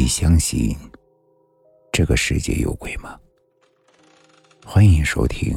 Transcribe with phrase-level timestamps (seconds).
[0.00, 0.74] 你相信
[1.92, 3.20] 这个世界有鬼吗？
[4.64, 5.54] 欢迎收听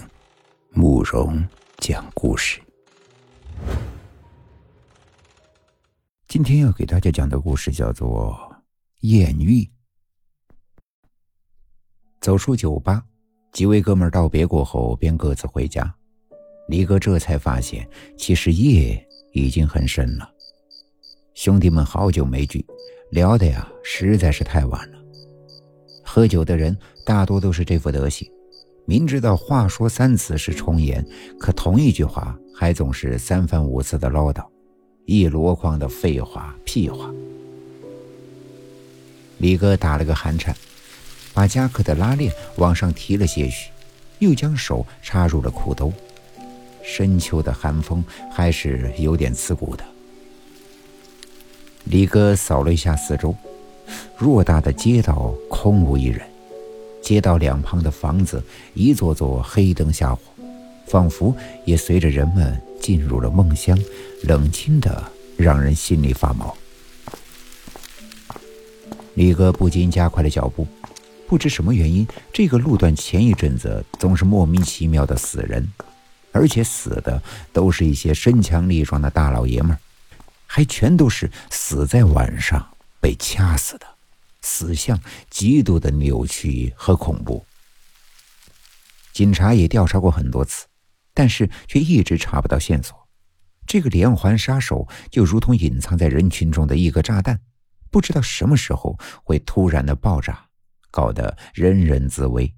[0.70, 1.42] 慕容
[1.78, 2.60] 讲故事。
[6.28, 8.38] 今天要给大家讲的故事叫做
[9.08, 9.62] 《艳遇》。
[12.20, 13.02] 走出酒吧，
[13.54, 15.96] 几位哥们道别过后，便各自回家。
[16.68, 20.33] 李哥这才发现，其实夜已经很深了。
[21.34, 22.64] 兄弟们好久没聚。
[23.10, 24.98] 聊的呀，实在是太晚了。
[26.04, 28.30] 喝酒的人大多都是这副德行，
[28.86, 31.04] 明知道话说三次是重言，
[31.40, 34.46] 可同一句话还总是三番五次的唠叨，
[35.06, 37.12] 一箩筐的废话屁话。
[39.40, 40.56] 李哥打了个寒颤，
[41.34, 43.72] 把夹克的拉链往上提了些许，
[44.20, 45.92] 又将手插入了裤兜。
[46.84, 49.84] 深秋的寒风还是有点刺骨的。
[51.86, 53.36] 李哥扫了一下四周，
[54.18, 56.22] 偌大的街道空无一人，
[57.02, 58.42] 街道两旁的房子
[58.74, 60.22] 一座座黑灯瞎火，
[60.88, 61.36] 仿佛
[61.66, 63.78] 也随着人们进入了梦乡，
[64.24, 65.04] 冷清的
[65.38, 66.56] 让人心里发毛。
[69.16, 70.66] 李哥不禁加快了脚步，
[71.28, 75.70] 不知什么原因，这个路段前一阵子总是莫名其妙的死人，
[76.32, 79.78] 而且死的都是一些身强力壮的大老爷们儿。
[80.56, 83.88] 还全都是死在晚上被掐死的，
[84.44, 87.44] 死相极度的扭曲和恐怖。
[89.14, 90.68] 警察也调查过很多次，
[91.12, 92.96] 但是却一直查不到线索。
[93.66, 97.42] 这个连环杀手就如同隐藏在人群中的一个炸弹，
[97.90, 100.46] 不知道什么时候会突然的爆炸，
[100.92, 102.54] 搞得人人自危。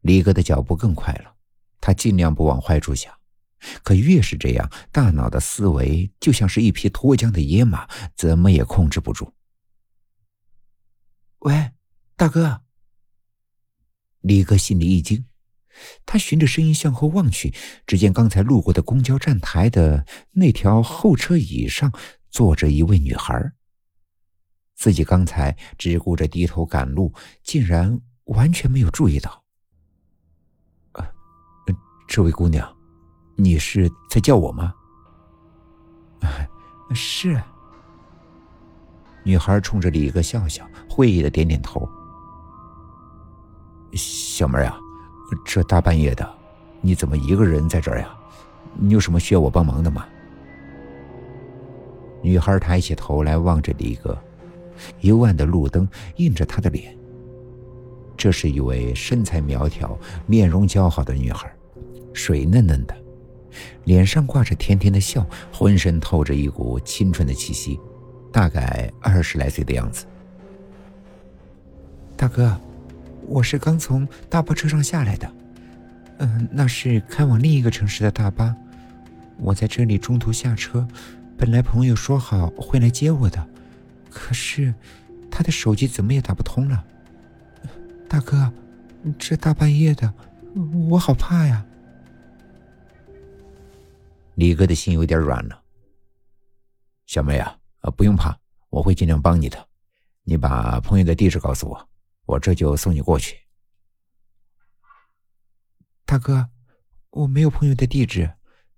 [0.00, 1.32] 李哥的脚步更快了，
[1.80, 3.14] 他尽量不往坏处想。
[3.82, 9.32] 可越是这样，大脑的思维就像是一匹脱缰的野马，怎么也控制不住。
[11.40, 11.72] 喂，
[12.16, 12.62] 大哥！
[14.20, 15.26] 李哥心里一惊，
[16.06, 17.54] 他循着声音向后望去，
[17.86, 21.92] 只见刚才路过的公交站台的那条候车椅上
[22.30, 23.52] 坐着一位女孩。
[24.74, 29.44] 自己刚才只顾着低头赶路，竟然完全没有注意到。
[30.92, 31.06] 呃，
[32.08, 32.83] 这位姑娘。
[33.36, 34.74] 你是在叫我吗？
[36.94, 37.40] 是。
[39.24, 41.88] 女孩冲着李哥笑笑，会意的点点头。
[43.92, 44.78] 小妹啊，
[45.44, 46.28] 这大半夜的，
[46.80, 48.14] 你怎么一个人在这儿呀？
[48.74, 50.06] 你有什么需要我帮忙的吗？
[52.22, 54.18] 女孩抬起头来望着李哥，
[55.00, 56.96] 幽暗的路灯映着她的脸。
[58.16, 61.52] 这是一位身材苗条、面容姣好的女孩，
[62.12, 63.03] 水嫩嫩的。
[63.84, 67.78] 脸上挂着甜甜的笑，浑身透着一股青春的气息，
[68.32, 70.06] 大概二十来岁的样子。
[72.16, 72.58] 大哥，
[73.26, 75.32] 我是刚从大巴车上下来的，
[76.18, 78.54] 嗯，那是开往另一个城市的大巴。
[79.36, 80.86] 我在这里中途下车，
[81.36, 83.44] 本来朋友说好会来接我的，
[84.08, 84.72] 可是
[85.30, 86.84] 他的手机怎么也打不通了。
[88.08, 88.52] 大哥，
[89.18, 90.14] 这大半夜的，
[90.88, 91.66] 我好怕呀。
[94.34, 95.62] 李哥的心有点软了。
[97.06, 98.36] 小妹啊，啊，不用怕，
[98.70, 99.68] 我会尽量帮你的。
[100.22, 101.88] 你把朋友的地址告诉我，
[102.24, 103.38] 我这就送你过去。
[106.04, 106.48] 大哥，
[107.10, 108.34] 我没有朋友的地址，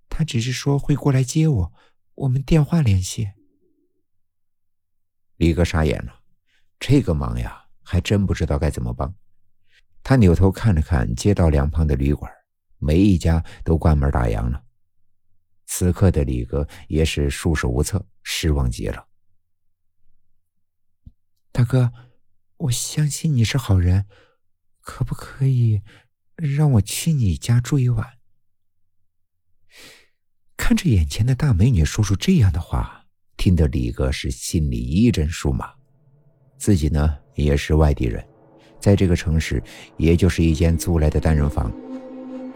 [0.09, 1.73] 他只是说会过来接我，
[2.15, 3.31] 我们电话联系。
[5.37, 6.21] 李哥傻眼了，
[6.79, 9.15] 这个忙呀，还真不知道该怎么帮。
[10.03, 12.31] 他扭头看了看街道两旁的旅馆，
[12.79, 14.63] 每一家都关门打烊了。
[15.67, 19.09] 此刻的李哥也是束手无策，失望极了。
[21.53, 21.93] 大哥，
[22.57, 24.07] 我相信你是好人，
[24.81, 25.83] 可不可以
[26.37, 28.19] 让我去你家住一晚？
[30.57, 33.07] 看着眼前的大美女说出这样的话，
[33.37, 35.75] 听得李哥是心里一阵酥麻。
[36.59, 38.27] 自己呢也是外地人，
[38.81, 39.63] 在这个城市
[39.97, 41.71] 也就是一间租来的单人房。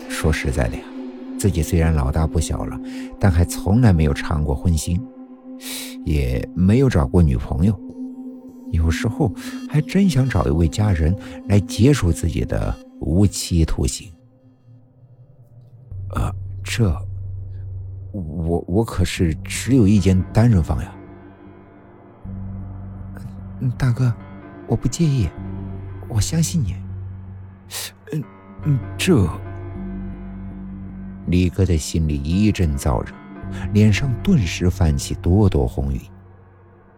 [0.09, 1.00] 说实在的呀。
[1.41, 2.79] 自己虽然老大不小了，
[3.19, 5.01] 但还从来没有尝过荤腥，
[6.05, 7.81] 也没有找过女朋友。
[8.73, 9.33] 有时候
[9.67, 11.17] 还真想找一位佳人
[11.49, 14.13] 来结束自己的无期徒刑。
[16.11, 16.31] 呃，
[16.63, 16.95] 这，
[18.13, 20.95] 我我可是只有一间单人房呀。
[23.79, 24.13] 大哥，
[24.67, 25.27] 我不介意，
[26.07, 26.77] 我相信你。
[28.13, 28.23] 嗯
[28.65, 29.27] 嗯，这。
[31.31, 33.13] 李哥的心里一阵燥热，
[33.73, 36.01] 脸上顿时泛起朵朵红云。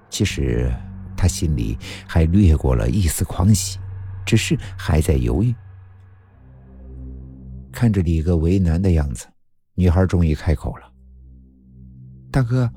[0.08, 0.72] 其实，
[1.16, 1.76] 他心里
[2.06, 3.78] 还掠过了一丝狂喜，
[4.24, 5.54] 只是还在犹豫。
[7.70, 9.26] 看着李哥为难的样子，
[9.74, 10.92] 女孩终于开口了
[12.32, 12.70] ：“大哥，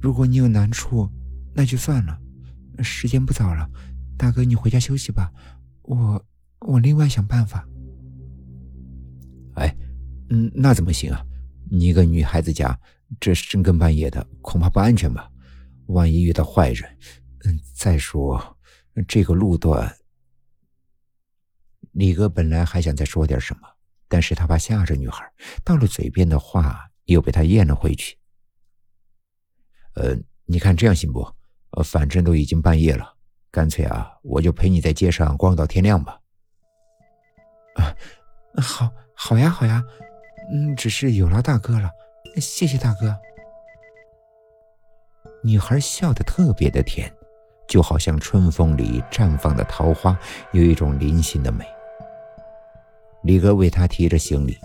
[0.00, 1.08] 如果你有难处，
[1.54, 2.18] 那就算了。
[2.78, 3.68] 时间不早了，
[4.16, 5.30] 大哥你回家休息吧。
[5.82, 6.24] 我
[6.60, 7.66] 我另外想办法。”
[10.34, 11.22] 嗯，那怎么行啊？
[11.70, 12.78] 你一个女孩子家，
[13.20, 15.30] 这深更半夜的，恐怕不安全吧？
[15.88, 16.88] 万一遇到坏人……
[17.44, 18.56] 嗯，再说
[19.06, 19.94] 这个路段……
[21.92, 23.68] 李哥本来还想再说点什么，
[24.08, 25.30] 但是他怕吓着女孩，
[25.62, 28.16] 到了嘴边的话又被他咽了回去。
[29.96, 31.20] 呃，你看这样行不？
[31.72, 33.18] 呃，反正都已经半夜了，
[33.50, 36.18] 干脆啊，我就陪你在街上逛到天亮吧。
[37.74, 37.94] 啊，
[38.56, 38.90] 好。
[39.14, 39.80] 好呀，好呀，
[40.50, 41.90] 嗯，只是有劳大哥了，
[42.40, 43.16] 谢谢大哥。
[45.44, 47.12] 女孩笑得特别的甜，
[47.68, 50.18] 就好像春风里绽放的桃花，
[50.52, 51.64] 有一种灵性的美。
[53.22, 54.56] 李哥为她提着行李，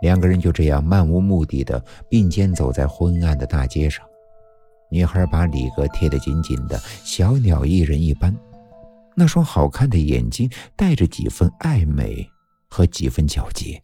[0.00, 4.06] 两个人就这样漫无目的的并肩走在昏暗的大街上。
[4.90, 8.34] 女孩把李哥贴得紧紧的，小鸟依人一般，
[9.14, 12.28] 那双好看的眼睛带着几分暧昧
[12.68, 13.82] 和几分皎洁。